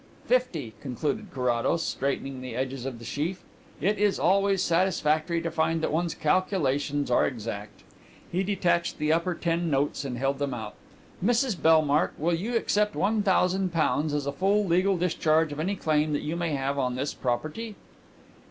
[0.25, 3.43] "Fifty," concluded Carrados, straightening the edges of the sheaf.
[3.79, 7.83] "It is always satisfactory to find that one's calculations are exact."
[8.31, 10.73] He detached the upper ten notes and held them out.
[11.23, 15.75] "Mrs Bellmark, will you accept one thousand pounds as a full legal discharge of any
[15.75, 17.75] claim that you may have on this property?"